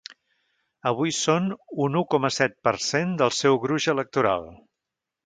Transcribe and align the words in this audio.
Avui 0.91 1.11
són 1.17 1.51
un 1.87 1.99
u 2.01 2.03
coma 2.13 2.31
set 2.37 2.57
per 2.69 2.73
cent 2.87 3.13
del 3.21 3.35
seu 3.41 3.61
gruix 3.67 3.89
electoral. 3.95 4.49